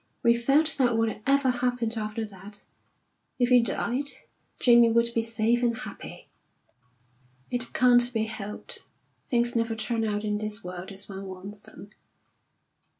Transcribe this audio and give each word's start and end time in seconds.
We 0.23 0.33
felt 0.35 0.77
that 0.79 0.97
whatever 0.97 1.51
happened 1.51 1.95
after 1.95 2.25
that 2.25 2.63
if 3.37 3.51
we 3.51 3.61
died 3.61 4.09
Jamie 4.59 4.89
would 4.89 5.13
be 5.13 5.21
safe 5.21 5.61
and 5.61 5.77
happy." 5.77 6.27
"It 7.51 7.71
can't 7.75 8.11
be 8.11 8.23
helped. 8.23 8.83
Things 9.25 9.55
never 9.55 9.75
turn 9.75 10.03
out 10.03 10.23
in 10.23 10.39
this 10.39 10.63
world 10.63 10.91
as 10.91 11.07
one 11.07 11.27
wants 11.27 11.61
them. 11.61 11.91